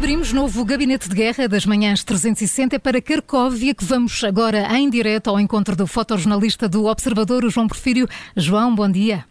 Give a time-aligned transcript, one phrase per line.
[0.00, 4.88] Reabrimos novo gabinete de guerra das manhãs 360 é para Carcóvia, que vamos agora em
[4.88, 8.08] direto ao encontro do fotojornalista do Observador, o João Porfírio.
[8.34, 9.26] João, bom dia.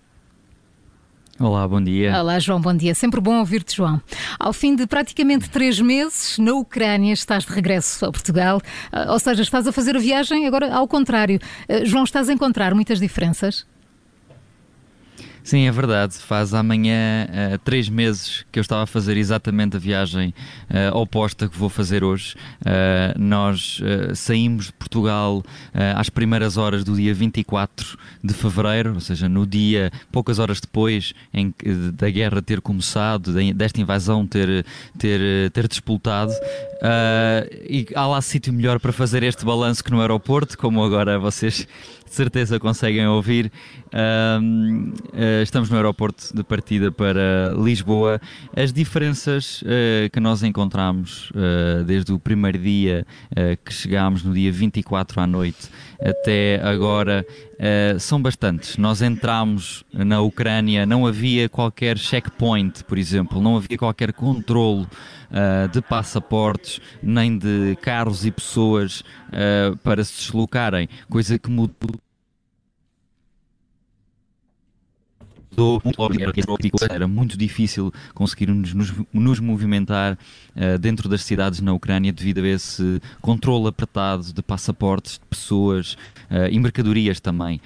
[1.40, 2.16] Olá, bom dia.
[2.16, 2.94] Olá, João, bom dia.
[2.94, 4.00] Sempre bom ouvir-te, João.
[4.40, 8.62] Ao fim de praticamente três meses, na Ucrânia, estás de regresso a Portugal.
[8.91, 11.40] Ah, ou seja, estás a fazer a viagem agora ao contrário.
[11.67, 13.66] Ah, João, estás a encontrar muitas diferenças?
[15.49, 16.13] Sim, é verdade.
[16.13, 20.31] Faz amanhã uh, três meses que eu estava a fazer exatamente a viagem
[20.70, 22.35] uh, oposta que vou fazer hoje.
[22.62, 23.81] Uh, nós
[24.13, 25.43] saímos de Portugal
[25.95, 31.13] às primeiras horas do dia 24 de fevereiro, ou seja, no dia, poucas horas depois
[31.34, 31.52] em,
[31.93, 34.66] da guerra ter começado, desta invasão ter,
[34.98, 36.31] ter, ter disputado.
[37.68, 41.68] e há lá sítio melhor para fazer este balanço que no aeroporto, como agora vocês
[42.09, 43.52] de certeza conseguem ouvir.
[43.91, 48.20] Eh, estamos no aeroporto de partida para Lisboa.
[48.55, 53.05] As diferenças uh, que nós encontramos uh, desde o primeiro dia
[53.63, 55.70] que chegámos, no dia 24 à noite,
[56.02, 57.26] até agora,
[57.99, 58.77] são bastantes.
[58.77, 64.88] Nós entramos na Ucrânia, não havia qualquer checkpoint, por exemplo, não havia qualquer controlo.
[65.72, 69.03] De passaportes, nem de carros e pessoas
[69.84, 71.99] para se deslocarem, coisa que mudou
[76.90, 80.18] era muito difícil conseguirmos nos, nos movimentar
[80.56, 85.94] uh, dentro das cidades na Ucrânia devido a esse controle apertado de passaportes, de pessoas
[86.30, 87.59] uh, e mercadorias também.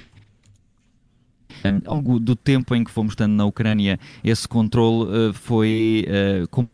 [1.86, 6.06] Ao longo do tempo em que fomos estando na Ucrânia, esse controle uh, foi
[6.50, 6.70] como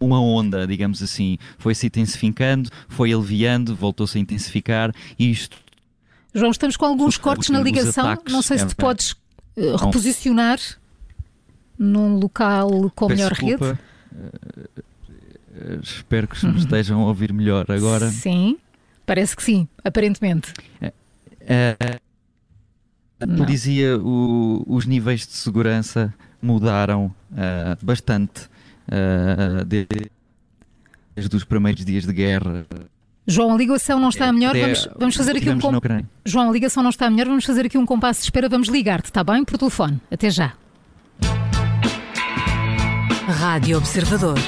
[0.00, 5.56] uma onda, digamos assim, foi-se intensificando, foi aliviando, voltou-se a intensificar e isto.
[6.34, 8.04] João, estamos com alguns cortes na ligação.
[8.04, 9.16] Ataques, Não sei se é, podes
[9.56, 10.58] uh, reposicionar
[11.78, 13.80] num local com melhor desculpa, rede.
[14.12, 18.10] Uh, espero que me estejam a ouvir melhor agora.
[18.10, 18.58] Sim,
[19.04, 20.52] parece que sim, aparentemente.
[20.82, 22.00] Uh,
[23.18, 26.12] como dizia, o, os níveis de segurança
[26.42, 27.14] mudaram
[27.82, 28.50] bastante
[31.14, 32.66] desde os primeiros dias de guerra.
[33.26, 34.56] João, a ligação não está melhor.
[34.56, 35.84] Vamos, vamos fazer aqui um comp...
[36.24, 37.26] João, a ligação não está melhor.
[37.26, 38.48] Vamos fazer aqui um compasso de espera.
[38.48, 39.44] Vamos ligar-te, está bem?
[39.44, 40.00] Por telefone.
[40.10, 40.52] Até já.
[43.26, 44.38] Rádio Observador.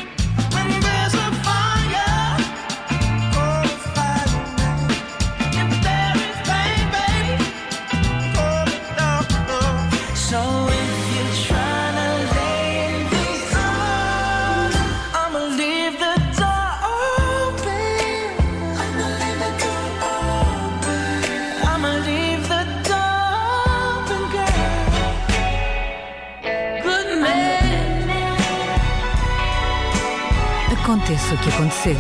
[30.89, 31.97] Aconteça o que acontecer.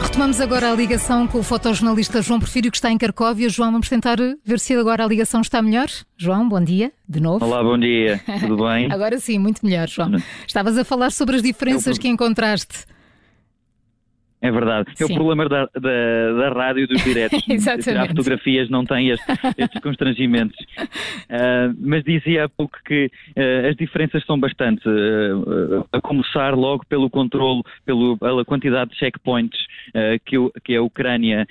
[0.00, 3.50] Retomamos agora a ligação com o fotojornalista João Porfírio, que está em Carcóvia.
[3.50, 5.88] João, vamos tentar ver se agora a ligação está melhor.
[6.16, 7.44] João, bom dia, de novo.
[7.44, 8.88] Olá, bom dia, tudo bem?
[8.90, 10.12] agora sim, muito melhor, João.
[10.46, 12.00] Estavas a falar sobre as diferenças Eu...
[12.00, 12.86] que encontraste.
[14.42, 14.92] É verdade.
[15.00, 17.42] É o problema da, da, da rádio e dos diretos.
[17.82, 19.24] Tirar fotografias não tem este,
[19.56, 20.56] estes constrangimentos.
[20.58, 24.86] Uh, mas dizia há pouco que uh, as diferenças são bastante.
[24.86, 29.58] Uh, a começar logo pelo controle, pelo, pela quantidade de checkpoints
[30.24, 31.46] que, o, que, a Ucrânia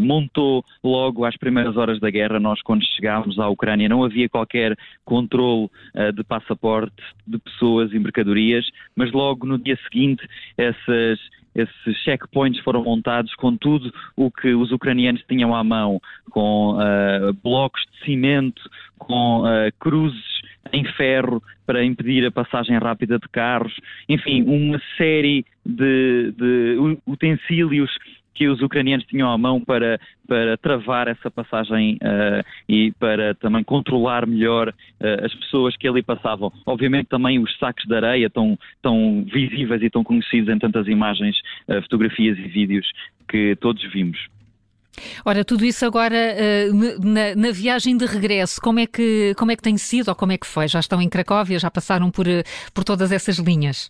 [0.00, 2.40] montou logo às primeiras horas da guerra.
[2.40, 5.68] Nós, quando chegámos à Ucrânia, não havia qualquer controle
[6.14, 6.96] de passaporte
[7.26, 8.66] de pessoas e mercadorias,
[8.96, 11.18] mas logo no dia seguinte essas
[11.54, 16.00] esses checkpoints foram montados com tudo o que os ucranianos tinham à mão,
[16.30, 18.62] com uh, blocos de cimento,
[18.98, 20.40] com uh, cruzes
[20.72, 23.74] em ferro para impedir a passagem rápida de carros,
[24.08, 27.90] enfim, uma série de, de utensílios
[28.34, 33.62] que os ucranianos tinham à mão para, para travar essa passagem uh, e para também
[33.62, 36.52] controlar melhor uh, as pessoas que ali passavam.
[36.64, 41.36] Obviamente também os sacos de areia tão, tão visíveis e tão conhecidos em tantas imagens,
[41.68, 42.90] uh, fotografias e vídeos
[43.28, 44.18] que todos vimos.
[45.24, 46.34] Ora, tudo isso agora
[47.02, 50.32] na, na, viagem de regresso, como é, que, como é que tem sido ou como
[50.32, 50.66] é que foi?
[50.66, 52.26] Já estão em Cracóvia, já passaram por,
[52.74, 53.88] por todas essas linhas?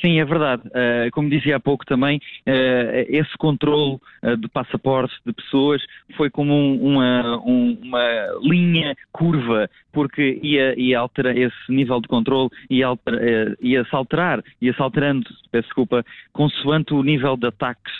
[0.00, 0.62] Sim, é verdade.
[0.68, 5.82] Uh, como dizia há pouco também, uh, esse controle uh, de passaportes de pessoas
[6.16, 12.08] foi como um, uma, um, uma, linha curva, porque ia, ia alterar esse nível de
[12.08, 17.48] controle ia, alter, ia se alterar, ia se alterando, peço desculpa, consoante o nível de
[17.48, 17.92] ataques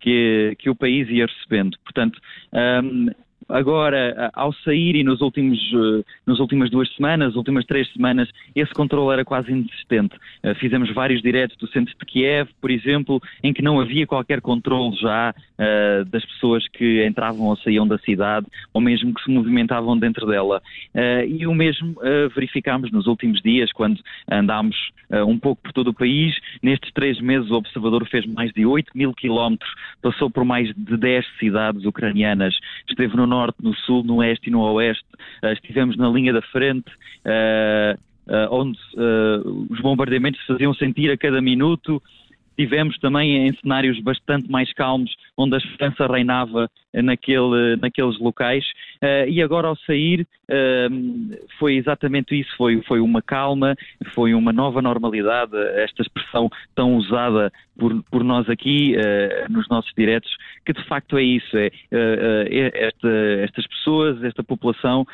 [0.00, 1.76] que, que o país ia recebendo.
[1.84, 2.18] Portanto,
[2.52, 3.08] um,
[3.52, 5.58] agora, ao sair e nos últimos,
[6.26, 10.16] nas últimas duas semanas, últimas três semanas, esse controle era quase inexistente.
[10.58, 14.96] Fizemos vários diretos do centro de Kiev, por exemplo, em que não havia qualquer controle
[14.96, 19.98] já uh, das pessoas que entravam ou saíam da cidade, ou mesmo que se movimentavam
[19.98, 20.62] dentro dela.
[21.28, 21.94] E o mesmo
[22.34, 24.00] verificámos nos últimos dias, quando
[24.30, 24.76] andámos
[25.26, 26.34] um pouco por todo o país.
[26.62, 29.70] Nestes três meses, o observador fez mais de 8 mil quilómetros,
[30.00, 32.54] passou por mais de 10 cidades ucranianas,
[32.88, 35.04] esteve no norte, no sul, no oeste e no oeste,
[35.44, 36.90] estivemos na linha da frente.
[37.24, 37.96] Uh,
[38.50, 42.00] onde uh, os bombardeamentos se faziam sentir a cada minuto,
[42.56, 48.64] tivemos também em cenários bastante mais calmos, onde a esperança reinava naquele, naqueles locais.
[49.02, 53.74] Uh, e agora, ao sair, uh, foi exatamente isso: foi, foi uma calma,
[54.14, 55.56] foi uma nova normalidade.
[55.76, 60.30] Esta expressão tão usada por, por nós aqui uh, nos nossos diretos,
[60.64, 61.70] que de facto é isso: é,
[62.74, 63.08] esta,
[63.42, 65.06] estas pessoas, esta população,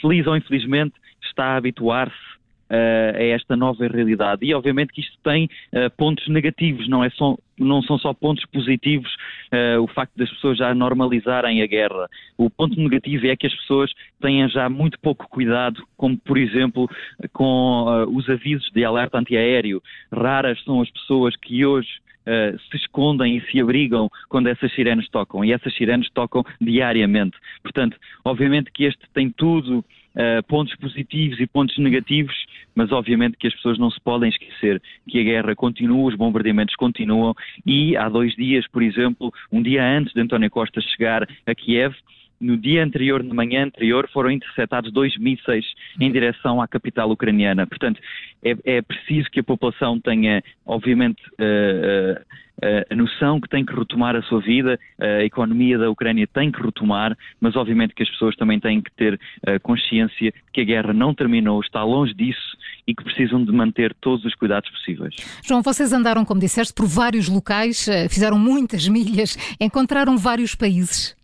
[0.00, 2.37] feliz ou infelizmente, está a habituar-se
[2.70, 4.44] a esta nova realidade.
[4.44, 8.44] E obviamente que isto tem uh, pontos negativos, não, é só, não são só pontos
[8.46, 9.10] positivos
[9.52, 12.08] uh, o facto das pessoas já normalizarem a guerra.
[12.36, 16.88] O ponto negativo é que as pessoas têm já muito pouco cuidado, como por exemplo
[17.32, 19.82] com os avisos de alerta antiaéreo.
[20.12, 21.88] Raras são as pessoas que hoje
[22.28, 25.42] Uh, se escondem e se abrigam quando essas sirenes tocam.
[25.42, 27.38] E essas sirenes tocam diariamente.
[27.62, 29.82] Portanto, obviamente que este tem tudo
[30.18, 32.34] uh, pontos positivos e pontos negativos,
[32.74, 36.74] mas obviamente que as pessoas não se podem esquecer que a guerra continua, os bombardeamentos
[36.76, 37.34] continuam
[37.64, 41.94] e há dois dias, por exemplo, um dia antes de António Costa chegar a Kiev,
[42.40, 45.64] no dia anterior, na manhã anterior, foram interceptados dois mísseis
[46.00, 47.66] em direção à capital ucraniana.
[47.66, 48.00] Portanto,
[48.42, 53.74] é, é preciso que a população tenha, obviamente, uh, uh, a noção que tem que
[53.74, 58.10] retomar a sua vida, a economia da Ucrânia tem que retomar, mas obviamente que as
[58.10, 59.20] pessoas também têm que ter
[59.62, 62.56] consciência que a guerra não terminou, está longe disso
[62.86, 65.14] e que precisam de manter todos os cuidados possíveis.
[65.44, 71.17] João, vocês andaram, como disseste, por vários locais, fizeram muitas milhas, encontraram vários países.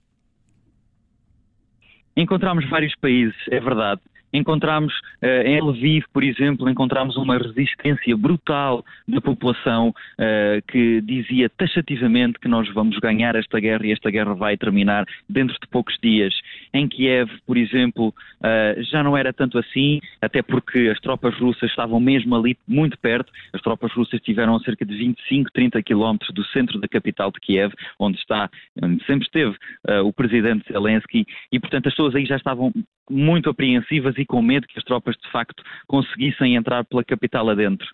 [2.16, 4.00] Encontramos vários países, é verdade.
[4.34, 4.92] Encontramos
[5.22, 12.40] uh, em Lviv, por exemplo, encontramos uma resistência brutal da população uh, que dizia taxativamente
[12.40, 16.34] que nós vamos ganhar esta guerra e esta guerra vai terminar dentro de poucos dias.
[16.72, 21.70] Em Kiev, por exemplo, uh, já não era tanto assim, até porque as tropas russas
[21.70, 23.32] estavam mesmo ali muito perto.
[23.52, 27.38] As tropas russas estiveram a cerca de 25, 30 quilómetros do centro da capital de
[27.38, 28.50] Kiev, onde está,
[28.82, 29.56] onde sempre esteve
[30.04, 32.72] o presidente Zelensky, e portanto as pessoas aí já estavam
[33.10, 37.86] muito apreensivas e com medo que as tropas de facto conseguissem entrar pela capital adentro.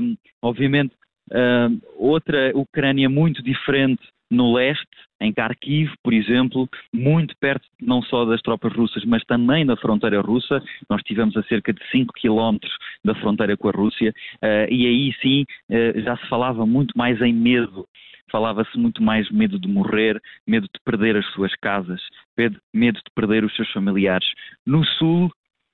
[0.00, 0.94] Um, obviamente,
[1.32, 4.88] um, outra Ucrânia muito diferente no leste,
[5.20, 10.20] em Kharkiv, por exemplo, muito perto não só das tropas russas, mas também da fronteira
[10.20, 10.62] russa.
[10.88, 12.72] Nós estivemos a cerca de 5 quilómetros
[13.04, 14.12] da fronteira com a Rússia,
[14.42, 17.86] uh, e aí sim uh, já se falava muito mais em medo
[18.32, 22.00] falava-se muito mais medo de morrer, medo de perder as suas casas,
[22.72, 24.26] medo de perder os seus familiares.
[24.66, 25.30] No Sul,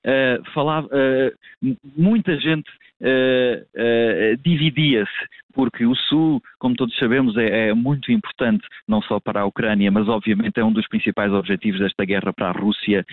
[0.07, 2.69] uh, falava, uh, muita gente
[3.01, 9.41] uh, dividia-se, porque o Sul, como todos sabemos, é, é, muito importante, não só para
[9.41, 13.05] a Ucrânia, mas obviamente é um dos principais objetivos desta guerra para a Rússia,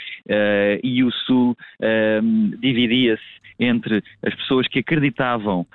[0.83, 1.57] e o Sul
[2.59, 3.23] dividia-se
[3.57, 5.65] entre as pessoas que acreditavam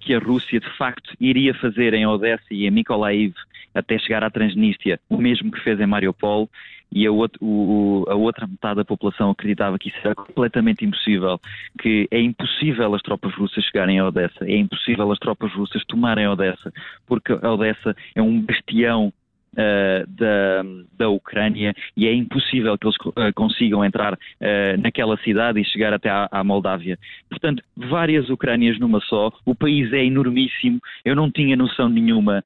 [0.00, 3.34] que a Rússia de facto iria fazer em Odessa e em Mykolaiv
[3.72, 6.50] até chegar à Transnistria o mesmo que fez em Mariupol
[6.92, 11.40] e a, outro, o, a, outra metade da população acreditava que isso era completamente impossível,
[11.80, 16.26] que é impossível as tropas russas chegarem a Odessa, é impossível as tropas russas tomarem
[16.28, 16.72] Odessa,
[17.06, 19.12] porque Odessa é um bastião
[19.52, 20.62] Uh, da,
[20.96, 25.92] da Ucrânia e é impossível que eles uh, consigam entrar uh, naquela cidade e chegar
[25.92, 26.96] até à, à, Moldávia.
[27.28, 32.44] Portanto, várias Ucrânias numa só, o país é enormíssimo, eu não tinha noção nenhuma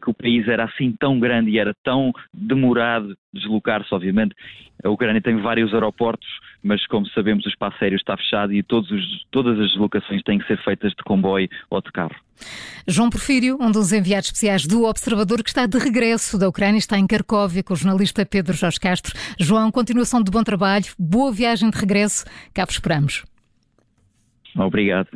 [0.00, 4.34] que o país era assim tão grande e era tão demorado deslocar-se, obviamente.
[4.82, 6.28] A Ucrânia tem vários aeroportos,
[6.62, 10.46] mas como sabemos o espaço aéreo está fechado e os, todas as deslocações têm que
[10.46, 12.14] ser feitas de comboio ou de carro.
[12.86, 16.98] João Porfírio, um dos enviados especiais do Observador, que está de regresso da Ucrânia, está
[16.98, 19.12] em Cracóvia com o jornalista Pedro Jorge Castro.
[19.38, 23.24] João, continuação de bom trabalho, boa viagem de regresso, cá vos esperamos.
[24.56, 25.08] Obrigado.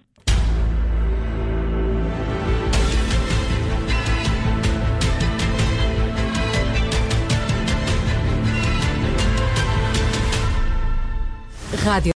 [11.85, 12.11] Rádio